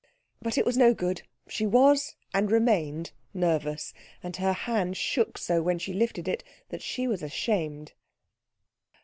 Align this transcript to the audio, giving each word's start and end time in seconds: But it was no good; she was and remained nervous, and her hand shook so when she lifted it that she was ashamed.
But 0.41 0.57
it 0.57 0.65
was 0.65 0.77
no 0.77 0.95
good; 0.95 1.21
she 1.47 1.67
was 1.67 2.15
and 2.33 2.49
remained 2.51 3.11
nervous, 3.35 3.93
and 4.23 4.35
her 4.37 4.51
hand 4.53 4.97
shook 4.97 5.37
so 5.37 5.61
when 5.61 5.77
she 5.77 5.93
lifted 5.93 6.27
it 6.27 6.43
that 6.69 6.81
she 6.81 7.05
was 7.07 7.21
ashamed. 7.21 7.93